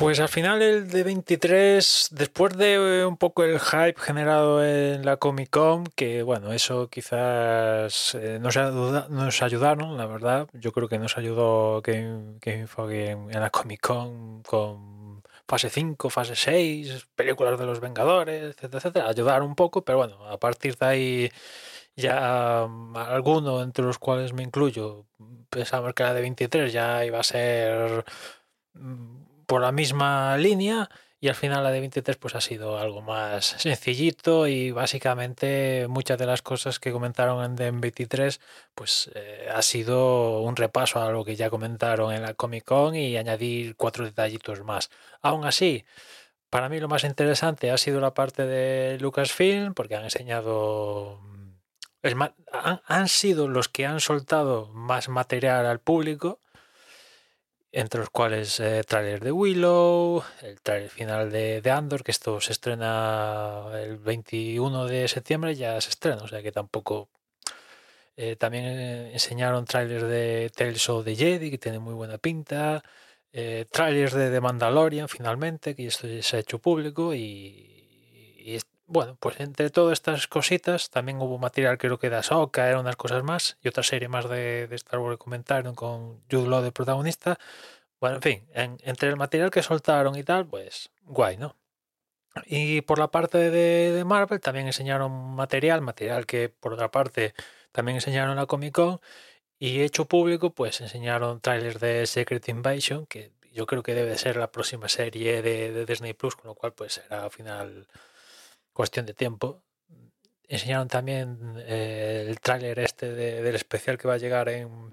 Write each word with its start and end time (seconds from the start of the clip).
Pues 0.00 0.18
al 0.18 0.30
final 0.30 0.62
el 0.62 0.88
de 0.88 1.02
23, 1.04 2.08
después 2.12 2.56
de 2.56 3.04
un 3.04 3.18
poco 3.18 3.44
el 3.44 3.60
hype 3.60 4.00
generado 4.00 4.64
en 4.64 5.04
la 5.04 5.18
Comic 5.18 5.50
Con, 5.50 5.84
que 5.88 6.22
bueno, 6.22 6.54
eso 6.54 6.88
quizás 6.88 8.14
eh, 8.14 8.38
nos, 8.40 8.56
ayuda- 8.56 9.08
nos 9.10 9.42
ayudaron, 9.42 9.98
la 9.98 10.06
verdad. 10.06 10.48
Yo 10.54 10.72
creo 10.72 10.88
que 10.88 10.98
nos 10.98 11.18
ayudó 11.18 11.82
Game, 11.82 12.38
Game 12.40 12.66
Foggy 12.66 13.08
en, 13.08 13.30
en 13.30 13.40
la 13.40 13.50
Comic 13.50 13.86
Con 13.86 14.42
con 14.42 15.22
fase 15.46 15.68
5, 15.68 16.08
fase 16.08 16.34
6, 16.34 17.06
películas 17.14 17.58
de 17.58 17.66
los 17.66 17.80
Vengadores, 17.80 18.42
etcétera, 18.56 18.78
etcétera. 18.78 19.08
Ayudaron 19.08 19.48
un 19.48 19.54
poco, 19.54 19.84
pero 19.84 19.98
bueno, 19.98 20.26
a 20.28 20.38
partir 20.38 20.76
de 20.78 20.86
ahí 20.86 21.30
ya 21.94 22.66
mm, 22.66 22.96
alguno, 22.96 23.62
entre 23.62 23.84
los 23.84 23.98
cuales 23.98 24.32
me 24.32 24.44
incluyo, 24.44 25.04
pensamos 25.50 25.92
que 25.92 26.04
la 26.04 26.14
de 26.14 26.22
23 26.22 26.72
ya 26.72 27.04
iba 27.04 27.20
a 27.20 27.22
ser 27.22 28.02
mm, 28.72 29.29
por 29.50 29.62
la 29.62 29.72
misma 29.72 30.36
línea 30.36 30.88
y 31.18 31.26
al 31.26 31.34
final 31.34 31.64
la 31.64 31.72
de 31.72 31.80
23 31.80 32.16
pues 32.18 32.36
ha 32.36 32.40
sido 32.40 32.78
algo 32.78 33.02
más 33.02 33.44
sencillito 33.58 34.46
y 34.46 34.70
básicamente 34.70 35.88
muchas 35.88 36.16
de 36.18 36.26
las 36.26 36.40
cosas 36.40 36.78
que 36.78 36.92
comentaron 36.92 37.44
en, 37.44 37.60
en 37.60 37.80
23 37.80 38.40
pues 38.76 39.10
eh, 39.16 39.48
ha 39.52 39.60
sido 39.62 40.40
un 40.42 40.54
repaso 40.54 41.02
a 41.02 41.10
lo 41.10 41.24
que 41.24 41.34
ya 41.34 41.50
comentaron 41.50 42.14
en 42.14 42.22
la 42.22 42.34
Comic 42.34 42.62
Con 42.64 42.94
y 42.94 43.16
añadir 43.16 43.74
cuatro 43.74 44.04
detallitos 44.04 44.62
más. 44.62 44.88
Aún 45.20 45.44
así, 45.44 45.84
para 46.48 46.68
mí 46.68 46.78
lo 46.78 46.86
más 46.86 47.02
interesante 47.02 47.72
ha 47.72 47.76
sido 47.76 48.00
la 48.00 48.14
parte 48.14 48.46
de 48.46 48.98
Lucasfilm 49.00 49.74
porque 49.74 49.96
han 49.96 50.04
enseñado 50.04 51.18
mm, 51.22 51.50
es 52.02 52.14
han, 52.52 52.82
han 52.86 53.08
sido 53.08 53.48
los 53.48 53.68
que 53.68 53.84
han 53.84 53.98
soltado 53.98 54.68
más 54.68 55.08
material 55.08 55.66
al 55.66 55.80
público 55.80 56.38
entre 57.72 58.00
los 58.00 58.10
cuales 58.10 58.58
eh, 58.60 58.82
tráiler 58.86 59.20
de 59.22 59.32
Willow, 59.32 60.22
el 60.42 60.60
tráiler 60.60 60.90
final 60.90 61.30
de, 61.30 61.60
de 61.62 61.70
Andor, 61.70 62.02
que 62.02 62.10
esto 62.10 62.40
se 62.40 62.52
estrena 62.52 63.66
el 63.82 63.96
21 63.98 64.86
de 64.86 65.08
septiembre, 65.08 65.54
ya 65.54 65.80
se 65.80 65.90
estrena, 65.90 66.22
o 66.22 66.28
sea 66.28 66.42
que 66.42 66.52
tampoco... 66.52 67.08
eh, 68.16 68.36
también 68.36 68.64
eh, 68.66 69.12
enseñaron 69.12 69.64
trailers 69.64 70.02
de 70.04 70.50
Tales 70.54 70.88
of 70.88 71.04
the 71.04 71.16
Jedi, 71.16 71.50
que 71.50 71.58
tiene 71.58 71.78
muy 71.78 71.94
buena 71.94 72.18
pinta, 72.18 72.82
eh, 73.32 73.66
trailers 73.70 74.12
de 74.14 74.30
The 74.30 74.40
Mandalorian, 74.40 75.08
finalmente, 75.08 75.74
que 75.74 75.86
esto 75.86 76.06
ya 76.06 76.22
se 76.22 76.36
ha 76.36 76.40
hecho 76.40 76.58
público, 76.58 77.14
y, 77.14 78.58
bueno, 78.90 79.16
pues 79.20 79.38
entre 79.40 79.70
todas 79.70 79.92
estas 79.94 80.26
cositas, 80.26 80.90
también 80.90 81.18
hubo 81.22 81.38
material 81.38 81.78
creo 81.78 81.98
que 81.98 82.10
de 82.10 82.16
Ahsoka, 82.16 82.68
eran 82.68 82.80
unas 82.80 82.96
cosas 82.96 83.22
más, 83.22 83.56
y 83.62 83.68
otra 83.68 83.82
serie 83.84 84.08
más 84.08 84.28
de, 84.28 84.66
de 84.66 84.76
Star 84.76 84.98
Wars 84.98 85.16
comentaron 85.18 85.74
con 85.76 86.20
Jude 86.30 86.48
Law 86.48 86.60
de 86.62 86.72
protagonista. 86.72 87.38
Bueno, 88.00 88.16
en 88.16 88.22
fin, 88.22 88.48
en- 88.54 88.78
entre 88.82 89.08
el 89.10 89.16
material 89.16 89.50
que 89.50 89.62
soltaron 89.62 90.16
y 90.16 90.24
tal, 90.24 90.46
pues 90.46 90.90
guay, 91.02 91.36
¿no? 91.36 91.56
Y 92.46 92.80
por 92.82 92.98
la 92.98 93.08
parte 93.10 93.38
de, 93.50 93.92
de 93.92 94.04
Marvel 94.04 94.40
también 94.40 94.66
enseñaron 94.66 95.12
material, 95.34 95.80
material 95.82 96.26
que 96.26 96.48
por 96.48 96.72
otra 96.74 96.90
parte 96.90 97.34
también 97.72 97.96
enseñaron 97.96 98.30
en 98.32 98.36
la 98.38 98.46
Comic 98.46 98.74
Con 98.74 99.00
y 99.58 99.82
hecho 99.82 100.06
público, 100.06 100.50
pues 100.50 100.80
enseñaron 100.80 101.40
trailers 101.40 101.80
de 101.80 102.06
Secret 102.06 102.48
Invasion, 102.48 103.06
que 103.06 103.32
yo 103.52 103.66
creo 103.66 103.82
que 103.82 103.94
debe 103.94 104.16
ser 104.18 104.36
la 104.36 104.50
próxima 104.52 104.88
serie 104.88 105.42
de, 105.42 105.72
de 105.72 105.86
Disney 105.86 106.14
Plus, 106.14 106.36
con 106.36 106.48
lo 106.48 106.54
cual 106.54 106.72
pues 106.74 106.94
será 106.94 107.24
al 107.24 107.30
final 107.30 107.86
cuestión 108.72 109.06
de 109.06 109.14
tiempo. 109.14 109.62
Enseñaron 110.48 110.88
también 110.88 111.54
eh, 111.58 112.26
el 112.28 112.40
tráiler 112.40 112.78
este 112.80 113.12
de- 113.12 113.42
del 113.42 113.54
especial 113.54 113.98
que 113.98 114.08
va 114.08 114.14
a 114.14 114.18
llegar 114.18 114.48
en 114.48 114.92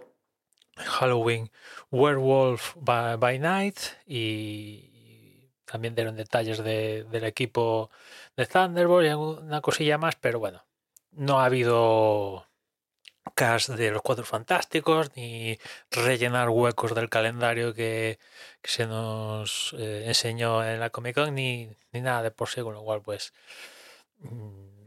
Halloween, 0.75 1.49
Werewolf 1.91 2.75
by, 2.77 3.39
Night, 3.39 3.77
y, 4.05 5.49
también 5.65 5.95
dieron 5.95 6.15
detalles 6.15 6.63
de- 6.63 7.05
del 7.05 7.23
equipo 7.25 7.89
de 8.37 8.45
Thunderbolt 8.45 9.07
y 9.07 9.13
una 9.13 9.61
cosilla 9.61 9.97
más, 9.97 10.15
pero 10.15 10.39
bueno, 10.39 10.63
no 11.11 11.39
ha 11.39 11.45
habido 11.45 12.47
cast 13.35 13.69
de 13.69 13.91
los 13.91 14.01
Cuatro 14.01 14.25
Fantásticos 14.25 15.15
ni 15.15 15.57
rellenar 15.91 16.49
huecos 16.49 16.93
del 16.95 17.09
calendario 17.09 17.73
que, 17.73 18.19
se 18.63 18.85
nos 18.85 19.73
eh, 19.77 20.03
enseñó 20.07 20.63
en 20.63 20.79
la 20.79 20.89
Comic 20.89 21.15
Con 21.15 21.35
ni, 21.35 21.69
ni 21.91 22.01
nada 22.01 22.23
de 22.23 22.31
por 22.31 22.49
sí, 22.49 22.61
con 22.61 22.73
lo 22.73 22.83
cual 22.83 23.01
pues 23.01 23.33
mm, 24.19 24.85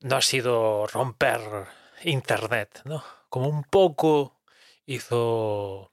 no 0.00 0.16
ha 0.16 0.22
sido 0.22 0.86
romper 0.86 1.40
internet, 2.04 2.82
¿no? 2.84 3.04
Como 3.28 3.48
un 3.48 3.64
poco 3.64 4.40
hizo 4.86 5.92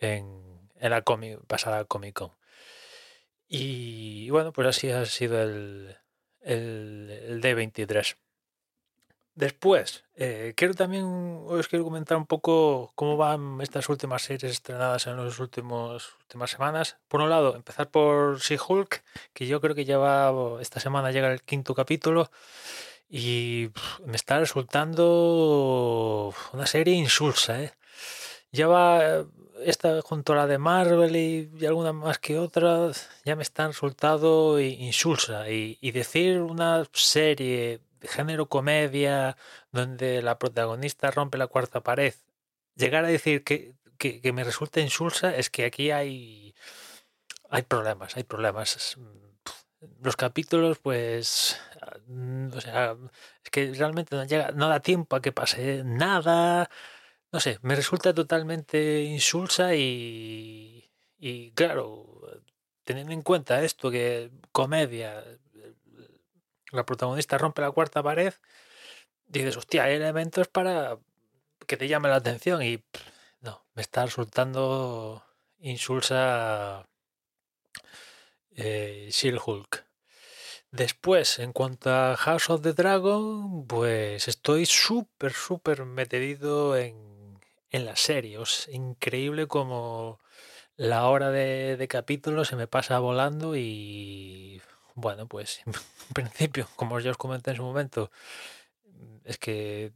en, 0.00 0.70
en 0.76 0.90
la 0.90 1.04
comi- 1.04 1.38
pasada 1.46 1.84
Comic 1.84 2.14
Con. 2.14 2.32
Y 3.48 4.28
bueno, 4.30 4.52
pues 4.52 4.66
así 4.68 4.90
ha 4.90 5.04
sido 5.06 5.40
el, 5.40 5.96
el, 6.40 7.10
el 7.10 7.40
D23. 7.40 8.16
Después, 9.36 10.04
eh, 10.14 10.54
quiero 10.56 10.72
también, 10.72 11.04
os 11.46 11.68
quiero 11.68 11.84
comentar 11.84 12.16
un 12.16 12.24
poco 12.24 12.90
cómo 12.94 13.18
van 13.18 13.60
estas 13.60 13.86
últimas 13.90 14.22
series 14.22 14.50
estrenadas 14.52 15.06
en 15.06 15.22
las 15.22 15.38
últimas 15.38 16.08
semanas. 16.46 16.96
Por 17.06 17.20
un 17.20 17.28
lado, 17.28 17.54
empezar 17.54 17.90
por 17.90 18.38
She-Hulk, 18.40 19.02
que 19.34 19.46
yo 19.46 19.60
creo 19.60 19.74
que 19.74 19.84
lleva, 19.84 20.32
esta 20.62 20.80
semana 20.80 21.10
llega 21.12 21.30
el 21.30 21.42
quinto 21.42 21.74
capítulo 21.74 22.30
y 23.10 23.68
me 24.06 24.16
está 24.16 24.38
resultando 24.38 26.32
una 26.54 26.66
serie 26.66 26.94
insulsa, 26.94 27.62
¿eh? 27.62 27.74
Lleva 28.52 29.04
eh, 29.04 29.24
esta 29.64 30.00
junto 30.00 30.32
a 30.32 30.36
la 30.36 30.46
de 30.46 30.56
Marvel 30.56 31.14
y, 31.14 31.50
y 31.60 31.66
alguna 31.66 31.92
más 31.92 32.18
que 32.18 32.38
otra, 32.38 32.90
ya 33.26 33.36
me 33.36 33.42
están 33.42 33.72
resultando 33.72 34.58
i- 34.58 34.82
insulsa. 34.86 35.50
Y, 35.50 35.78
decir 35.90 36.40
una 36.40 36.86
serie 36.92 37.80
género 38.08 38.48
comedia 38.48 39.36
donde 39.72 40.22
la 40.22 40.38
protagonista 40.38 41.10
rompe 41.10 41.38
la 41.38 41.46
cuarta 41.48 41.82
pared, 41.82 42.14
llegar 42.76 43.04
a 43.04 43.08
decir 43.08 43.44
que, 43.44 43.74
que, 43.98 44.20
que 44.20 44.32
me 44.32 44.44
resulta 44.44 44.80
insulsa 44.80 45.34
es 45.36 45.50
que 45.50 45.64
aquí 45.64 45.90
hay, 45.90 46.54
hay 47.50 47.62
problemas, 47.62 48.16
hay 48.16 48.24
problemas. 48.24 48.96
Mm, 48.98 50.02
Los 50.02 50.16
capítulos, 50.16 50.78
pues, 50.78 51.58
mm, 52.06 52.48
o 52.54 52.60
sea, 52.60 52.96
es 53.44 53.50
que 53.50 53.72
realmente 53.74 54.16
no, 54.16 54.24
llega, 54.24 54.52
no 54.52 54.68
da 54.68 54.80
tiempo 54.80 55.16
a 55.16 55.22
que 55.22 55.32
pase 55.32 55.82
nada. 55.84 56.70
No 57.32 57.40
sé, 57.40 57.58
me 57.62 57.76
resulta 57.76 58.14
totalmente 58.14 59.02
insulsa 59.02 59.74
y, 59.74 60.90
y 61.18 61.52
claro, 61.52 62.42
teniendo 62.84 63.12
en 63.12 63.22
cuenta 63.22 63.62
esto 63.62 63.90
que 63.90 64.30
comedia, 64.52 65.22
la 66.72 66.84
protagonista 66.84 67.38
rompe 67.38 67.62
la 67.62 67.70
cuarta 67.70 68.02
pared, 68.02 68.34
dices, 69.26 69.56
hostia, 69.56 69.84
hay 69.84 69.96
elementos 69.96 70.48
para 70.48 70.98
que 71.66 71.76
te 71.76 71.88
llame 71.88 72.08
la 72.08 72.16
atención 72.16 72.62
y 72.62 72.82
no, 73.40 73.64
me 73.74 73.82
está 73.82 74.04
resultando 74.04 75.24
insulsa 75.60 76.86
eh, 78.54 79.08
She-Hulk. 79.10 79.84
Después, 80.70 81.38
en 81.38 81.52
cuanto 81.52 81.90
a 81.90 82.16
House 82.16 82.50
of 82.50 82.62
the 82.62 82.72
Dragon, 82.72 83.66
pues 83.66 84.28
estoy 84.28 84.66
súper, 84.66 85.32
súper 85.32 85.84
metido 85.84 86.76
en, 86.76 87.40
en 87.70 87.84
la 87.84 87.96
serie. 87.96 88.40
Es 88.42 88.68
increíble 88.68 89.46
como 89.46 90.20
la 90.76 91.06
hora 91.08 91.30
de, 91.30 91.76
de 91.76 91.88
capítulo 91.88 92.44
se 92.44 92.56
me 92.56 92.66
pasa 92.66 92.98
volando 92.98 93.56
y 93.56 94.60
bueno, 94.96 95.26
pues 95.26 95.60
en 95.64 95.74
principio, 96.14 96.66
como 96.74 96.98
ya 96.98 97.12
os 97.12 97.16
comenté 97.16 97.50
en 97.52 97.56
su 97.58 97.62
momento, 97.62 98.10
es 99.24 99.38
que 99.38 99.92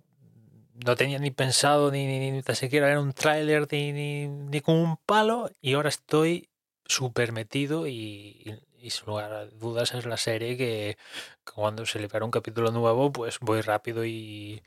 no 0.84 0.94
tenía 0.94 1.18
ni 1.18 1.30
pensado 1.30 1.90
ni, 1.90 2.06
ni, 2.06 2.30
ni 2.30 2.42
tan 2.42 2.54
siquiera 2.54 2.86
ver 2.86 2.98
un 2.98 3.12
tráiler 3.12 3.66
ni, 3.72 3.92
ni, 3.92 4.28
ni 4.28 4.60
con 4.60 4.76
un 4.76 4.96
palo 4.98 5.50
y 5.60 5.74
ahora 5.74 5.88
estoy 5.88 6.48
súper 6.86 7.32
metido 7.32 7.86
y, 7.86 8.60
y, 8.78 8.90
sin 8.90 9.06
lugar 9.06 9.32
a 9.32 9.46
dudas 9.46 9.94
es 9.94 10.06
la 10.06 10.16
serie 10.16 10.56
que, 10.56 10.96
que 11.44 11.52
cuando 11.52 11.86
se 11.86 11.98
libera 11.98 12.24
un 12.24 12.30
capítulo 12.30 12.70
nuevo 12.70 13.12
pues 13.12 13.38
voy 13.40 13.60
rápido 13.60 14.04
y 14.04 14.62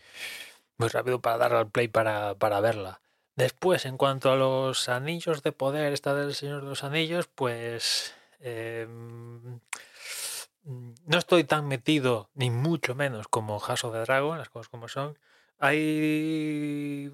muy 0.77 0.89
rápido 0.89 1.21
para 1.21 1.37
darle 1.37 1.57
al 1.59 1.69
play 1.69 1.87
para, 1.87 2.35
para 2.35 2.59
verla. 2.59 3.01
Después, 3.35 3.85
en 3.85 3.97
cuanto 3.97 4.31
a 4.31 4.35
los 4.35 4.89
anillos 4.89 5.41
de 5.41 5.51
poder, 5.51 5.91
esta 5.93 6.13
del 6.13 6.35
Señor 6.35 6.61
de 6.61 6.69
los 6.69 6.83
Anillos, 6.83 7.27
pues 7.33 8.13
eh, 8.39 8.87
no 10.63 11.17
estoy 11.17 11.43
tan 11.43 11.67
metido, 11.67 12.29
ni 12.33 12.49
mucho 12.49 12.95
menos 12.95 13.27
como 13.27 13.59
House 13.59 13.83
of 13.83 13.93
the 13.93 13.99
Dragon, 13.99 14.37
las 14.37 14.49
cosas 14.49 14.69
como 14.69 14.87
son. 14.87 15.17
Hay 15.59 17.11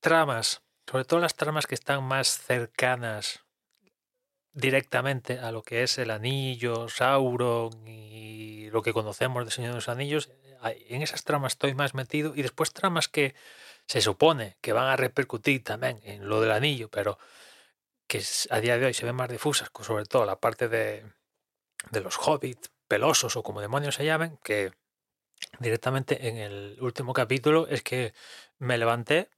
tramas, 0.00 0.62
sobre 0.90 1.04
todo 1.04 1.20
las 1.20 1.34
tramas 1.34 1.66
que 1.66 1.74
están 1.74 2.02
más 2.04 2.38
cercanas 2.38 3.44
directamente 4.52 5.38
a 5.38 5.52
lo 5.52 5.62
que 5.62 5.82
es 5.82 5.98
el 5.98 6.10
anillo, 6.10 6.88
Sauron 6.88 7.86
y 7.86 8.70
lo 8.70 8.82
que 8.82 8.92
conocemos 8.92 9.44
de 9.44 9.50
Señor 9.50 9.70
de 9.70 9.76
los 9.76 9.88
Anillos. 9.88 10.30
En 10.62 11.02
esas 11.02 11.22
tramas 11.22 11.52
estoy 11.52 11.74
más 11.74 11.94
metido 11.94 12.32
y 12.34 12.42
después 12.42 12.72
tramas 12.72 13.08
que 13.08 13.34
se 13.86 14.00
supone 14.00 14.56
que 14.60 14.72
van 14.72 14.88
a 14.88 14.96
repercutir 14.96 15.62
también 15.62 16.00
en 16.02 16.28
lo 16.28 16.40
del 16.40 16.50
anillo, 16.50 16.88
pero 16.88 17.18
que 18.08 18.22
a 18.50 18.60
día 18.60 18.78
de 18.78 18.86
hoy 18.86 18.94
se 18.94 19.06
ven 19.06 19.14
más 19.14 19.28
difusas, 19.28 19.70
sobre 19.82 20.04
todo 20.06 20.26
la 20.26 20.40
parte 20.40 20.68
de, 20.68 21.04
de 21.90 22.00
los 22.00 22.16
hobbits 22.18 22.70
pelosos 22.88 23.36
o 23.36 23.42
como 23.42 23.60
demonios 23.60 23.94
se 23.94 24.04
llamen, 24.04 24.38
que 24.42 24.72
directamente 25.60 26.28
en 26.28 26.36
el 26.36 26.78
último 26.80 27.12
capítulo 27.12 27.68
es 27.68 27.82
que 27.82 28.12
me 28.58 28.78
levanté 28.78 29.28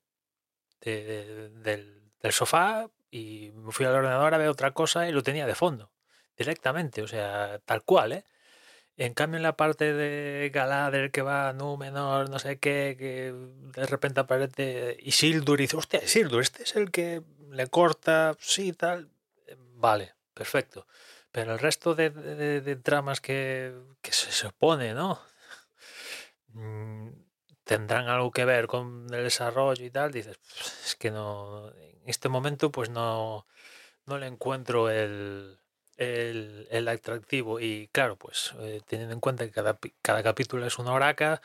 de, 0.80 1.04
de, 1.04 1.48
del, 1.50 2.02
del, 2.22 2.32
sofá 2.32 2.88
y 3.10 3.50
me 3.54 3.72
fui 3.72 3.84
al 3.84 3.94
ordenador 3.94 4.32
a 4.32 4.38
ver 4.38 4.48
otra 4.48 4.70
cosa 4.72 5.08
y 5.08 5.12
lo 5.12 5.22
tenía 5.22 5.46
de 5.46 5.54
fondo, 5.54 5.90
directamente, 6.36 7.02
o 7.02 7.08
sea, 7.08 7.58
tal 7.64 7.82
cual, 7.82 8.12
¿eh? 8.12 8.24
En 9.00 9.14
cambio, 9.14 9.38
en 9.38 9.44
la 9.44 9.56
parte 9.56 9.94
de 9.94 10.50
Galadriel 10.52 11.10
que 11.10 11.22
va 11.22 11.48
a 11.48 11.52
Númenor, 11.54 12.28
no 12.28 12.38
sé 12.38 12.58
qué, 12.58 12.96
que 12.98 13.32
de 13.32 13.86
repente 13.86 14.20
aparece 14.20 14.98
Isildur 15.00 15.58
y 15.58 15.64
dice, 15.64 15.78
hostia, 15.78 16.04
Isildur, 16.04 16.42
este 16.42 16.64
es 16.64 16.76
el 16.76 16.90
que 16.90 17.22
le 17.50 17.66
corta, 17.68 18.36
sí, 18.38 18.74
tal. 18.74 19.08
Vale, 19.76 20.12
perfecto. 20.34 20.86
Pero 21.32 21.52
el 21.52 21.58
resto 21.58 21.94
de, 21.94 22.10
de, 22.10 22.76
tramas 22.76 23.20
que, 23.20 23.72
que, 24.02 24.12
se 24.12 24.32
supone, 24.32 24.94
¿no? 24.94 25.20
Mm, 26.52 27.10
tendrán 27.64 28.08
algo 28.08 28.32
que 28.32 28.44
ver 28.44 28.66
con 28.66 29.06
el 29.14 29.24
desarrollo 29.24 29.84
y 29.84 29.90
tal, 29.90 30.10
dices, 30.10 30.38
es 30.84 30.96
que 30.96 31.12
no, 31.12 31.70
en 31.70 32.08
este 32.08 32.28
momento 32.28 32.72
pues 32.72 32.90
no, 32.90 33.46
no 34.06 34.18
le 34.18 34.26
encuentro 34.26 34.90
el, 34.90 35.58
el, 35.96 36.66
el, 36.70 36.88
atractivo. 36.88 37.60
Y 37.60 37.88
claro, 37.92 38.16
pues 38.16 38.52
eh, 38.60 38.80
teniendo 38.86 39.14
en 39.14 39.20
cuenta 39.20 39.44
que 39.46 39.52
cada, 39.52 39.78
cada, 40.02 40.22
capítulo 40.24 40.66
es 40.66 40.78
una 40.78 40.92
horaca, 40.92 41.40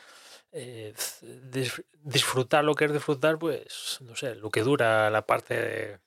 eh, 0.52 0.94
dis, 1.22 1.84
disfrutar 2.02 2.64
lo 2.64 2.76
que 2.76 2.86
es 2.86 2.94
disfrutar, 2.94 3.38
pues 3.38 4.00
no 4.02 4.16
sé, 4.16 4.36
lo 4.36 4.50
que 4.50 4.62
dura 4.62 5.10
la 5.12 5.26
parte 5.28 5.54
de, 5.62 6.00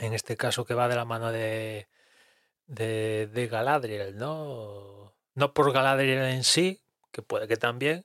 en 0.00 0.14
este 0.14 0.36
caso 0.36 0.64
que 0.64 0.74
va 0.74 0.88
de 0.88 0.96
la 0.96 1.04
mano 1.04 1.30
de, 1.32 1.88
de, 2.68 3.28
de 3.32 3.48
Galadriel, 3.48 4.16
¿no? 4.16 5.14
No 5.34 5.52
por 5.52 5.72
Galadriel 5.72 6.22
en 6.22 6.44
sí, 6.44 6.80
que 7.10 7.22
puede 7.22 7.48
que 7.48 7.56
también, 7.56 8.04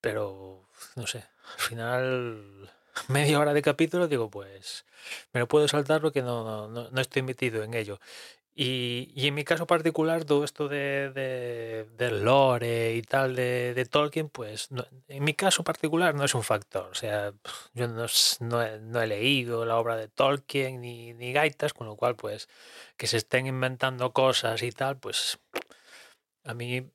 pero 0.00 0.68
no 0.96 1.06
sé, 1.06 1.18
al 1.54 1.60
final 1.60 2.70
media 3.08 3.38
hora 3.38 3.52
de 3.52 3.62
capítulo 3.62 4.08
digo 4.08 4.30
pues 4.30 4.86
me 5.32 5.40
lo 5.40 5.48
puedo 5.48 5.68
saltar 5.68 6.00
porque 6.00 6.22
no, 6.22 6.68
no, 6.68 6.90
no 6.90 7.00
estoy 7.00 7.22
metido 7.22 7.62
en 7.62 7.74
ello 7.74 8.00
y, 8.54 9.12
y, 9.14 9.28
en 9.28 9.34
mi 9.34 9.44
caso 9.44 9.66
particular, 9.66 10.24
todo 10.24 10.44
esto 10.44 10.68
de, 10.68 11.10
de, 11.10 11.86
del 11.96 12.24
lore 12.24 12.94
y 12.94 13.02
tal 13.02 13.36
de, 13.36 13.74
de 13.74 13.84
Tolkien, 13.86 14.28
pues 14.28 14.70
no, 14.70 14.84
en 15.08 15.24
mi 15.24 15.34
caso 15.34 15.64
particular 15.64 16.14
no 16.14 16.24
es 16.24 16.34
un 16.34 16.42
factor. 16.42 16.90
O 16.90 16.94
sea, 16.94 17.32
yo 17.74 17.88
no, 17.88 18.06
no, 18.40 18.62
he, 18.62 18.78
no 18.80 19.00
he, 19.00 19.06
leído 19.06 19.64
la 19.64 19.78
obra 19.78 19.96
de 19.96 20.08
Tolkien 20.08 20.80
ni, 20.80 21.14
ni, 21.14 21.32
gaitas, 21.32 21.72
con 21.72 21.86
lo 21.86 21.96
cual, 21.96 22.16
pues, 22.16 22.48
que 22.96 23.06
se 23.06 23.18
estén 23.18 23.46
inventando 23.46 24.12
cosas 24.12 24.62
y 24.62 24.72
tal, 24.72 24.98
pues 24.98 25.38
a 26.44 26.54
mí 26.54 26.90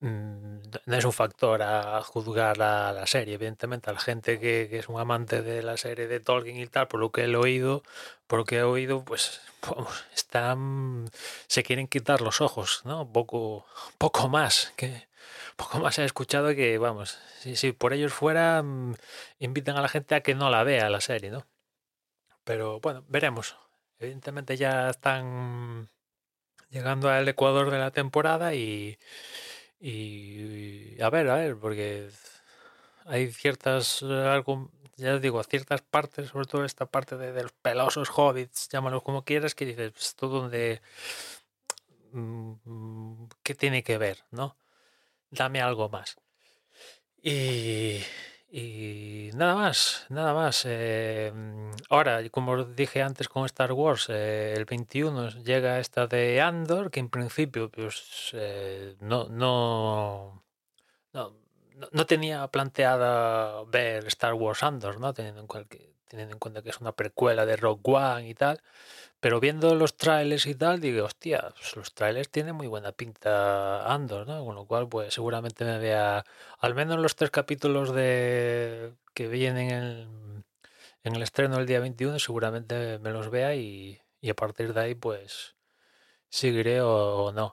no 0.00 0.96
es 0.96 1.04
un 1.04 1.12
factor 1.12 1.62
a 1.62 2.00
juzgar 2.02 2.56
la, 2.58 2.92
la 2.92 3.06
serie. 3.06 3.34
Evidentemente, 3.34 3.90
a 3.90 3.92
la 3.92 4.00
gente 4.00 4.38
que, 4.38 4.68
que, 4.70 4.78
es 4.78 4.88
un 4.88 5.00
amante 5.00 5.42
de 5.42 5.62
la 5.62 5.76
serie 5.76 6.06
de 6.06 6.20
Tolkien 6.20 6.58
y 6.58 6.66
tal, 6.66 6.88
por 6.88 7.00
lo 7.00 7.10
que 7.10 7.24
he 7.24 7.36
oído, 7.36 7.82
por 8.26 8.40
lo 8.40 8.44
que 8.44 8.58
he 8.58 8.62
oído, 8.62 9.04
pues 9.04 9.40
vamos, 9.62 10.04
están, 10.14 11.10
se 11.46 11.62
quieren 11.62 11.88
quitar 11.88 12.20
los 12.20 12.40
ojos, 12.40 12.82
¿no? 12.84 13.10
Poco, 13.12 13.66
poco 13.98 14.28
más 14.28 14.72
que 14.76 15.08
poco 15.56 15.80
más 15.80 15.98
he 15.98 16.04
escuchado 16.04 16.54
que, 16.54 16.78
vamos, 16.78 17.18
si, 17.40 17.56
si 17.56 17.72
por 17.72 17.92
ellos 17.92 18.12
fuera, 18.12 18.62
mm, 18.62 18.94
invitan 19.40 19.76
a 19.76 19.82
la 19.82 19.88
gente 19.88 20.14
a 20.14 20.22
que 20.22 20.34
no 20.34 20.50
la 20.50 20.62
vea 20.64 20.88
la 20.88 21.00
serie, 21.00 21.30
¿no? 21.30 21.46
Pero 22.44 22.80
bueno, 22.80 23.04
veremos. 23.08 23.56
Evidentemente 23.98 24.56
ya 24.56 24.90
están 24.90 25.90
llegando 26.70 27.10
al 27.10 27.28
ecuador 27.28 27.70
de 27.70 27.78
la 27.78 27.90
temporada 27.90 28.54
y 28.54 28.98
y 29.80 31.00
a 31.00 31.10
ver, 31.10 31.28
a 31.30 31.36
ver, 31.36 31.56
porque 31.56 32.10
hay 33.08 33.32
ciertas, 33.32 34.02
algo, 34.02 34.70
ya 34.96 35.18
digo, 35.18 35.42
ciertas 35.44 35.82
partes, 35.82 36.28
sobre 36.28 36.46
todo 36.46 36.64
esta 36.64 36.86
parte 36.86 37.16
de, 37.16 37.42
los 37.42 37.52
pelosos 37.52 38.10
hobbits, 38.14 38.68
llámalos 38.68 39.02
como 39.02 39.24
quieras, 39.24 39.54
que 39.54 39.64
dices, 39.64 39.92
esto 39.98 40.28
donde, 40.28 40.82
mmm, 42.12 43.24
¿qué 43.42 43.54
tiene 43.54 43.82
que 43.82 43.98
ver, 43.98 44.24
no? 44.30 44.56
Dame 45.30 45.60
algo 45.62 45.88
más. 45.88 46.16
Y, 47.22 48.00
y 48.50 49.30
nada 49.34 49.54
más, 49.54 50.06
nada 50.08 50.32
más. 50.32 50.62
Eh, 50.66 51.32
ahora, 51.90 52.26
como 52.30 52.64
dije 52.64 53.02
antes 53.02 53.28
con 53.28 53.44
Star 53.44 53.72
Wars, 53.72 54.06
eh, 54.08 54.54
el 54.56 54.64
21 54.64 55.28
llega 55.44 55.78
esta 55.78 56.06
de 56.06 56.40
Andor, 56.40 56.90
que 56.90 57.00
en 57.00 57.10
principio 57.10 57.70
pues 57.70 58.30
eh, 58.32 58.96
no, 59.00 59.28
no, 59.28 60.42
no, 61.12 61.34
no, 61.92 62.06
tenía 62.06 62.46
planteada 62.48 63.64
ver 63.64 64.06
Star 64.06 64.34
Wars 64.34 64.62
Andor, 64.62 64.98
¿no? 64.98 65.12
Teniendo 65.12 65.42
en, 65.42 65.46
cualquier, 65.46 65.90
teniendo 66.08 66.34
en 66.34 66.38
cuenta 66.38 66.62
que 66.62 66.70
es 66.70 66.80
una 66.80 66.92
precuela 66.92 67.46
de 67.46 67.56
Rogue 67.56 67.82
One 67.84 68.28
y 68.28 68.34
tal. 68.34 68.60
Pero 69.20 69.40
viendo 69.40 69.74
los 69.74 69.96
trailers 69.96 70.46
y 70.46 70.54
tal, 70.54 70.80
digo, 70.80 71.04
hostia, 71.04 71.50
pues 71.56 71.76
los 71.76 71.94
trailers 71.94 72.30
tienen 72.30 72.54
muy 72.54 72.66
buena 72.68 72.92
pinta 72.92 73.92
Andor. 73.92 74.26
Con 74.26 74.54
lo 74.54 74.66
cual, 74.66 74.88
pues 74.88 75.14
seguramente 75.14 75.64
me 75.64 75.78
vea 75.78 76.24
al 76.60 76.74
menos 76.74 76.98
los 77.00 77.16
tres 77.16 77.30
capítulos 77.30 77.94
de 77.94 78.94
que 79.14 79.28
vienen 79.28 79.70
en, 79.70 80.44
en 81.08 81.16
el 81.16 81.22
estreno 81.22 81.56
del 81.56 81.66
día 81.66 81.80
21, 81.80 82.18
seguramente 82.18 82.98
me 82.98 83.10
los 83.10 83.30
vea 83.30 83.54
y, 83.54 84.00
a 84.28 84.34
partir 84.34 84.74
de 84.74 84.80
ahí, 84.80 84.94
pues 84.94 85.56
seguiré 86.30 86.80
o, 86.82 87.32
no. 87.32 87.52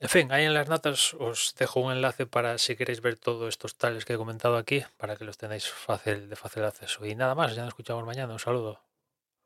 En 0.00 0.08
fin, 0.08 0.30
ahí 0.32 0.44
en 0.44 0.54
las 0.54 0.68
notas 0.68 1.14
os 1.14 1.54
dejo 1.58 1.80
un 1.80 1.92
enlace 1.92 2.26
para 2.26 2.58
si 2.58 2.76
queréis 2.76 3.00
ver 3.00 3.16
todos 3.18 3.48
estos 3.48 3.76
tales 3.76 4.04
que 4.04 4.14
he 4.14 4.16
comentado 4.16 4.56
aquí, 4.56 4.84
para 4.96 5.16
que 5.16 5.24
los 5.24 5.38
tenéis 5.38 5.68
fácil, 5.68 6.28
de 6.28 6.36
fácil 6.36 6.64
acceso. 6.64 7.04
Y 7.06 7.14
nada 7.14 7.34
más, 7.34 7.54
ya 7.54 7.62
nos 7.62 7.70
escuchamos 7.70 8.04
mañana. 8.04 8.32
Un 8.32 8.38
saludo. 8.38 8.80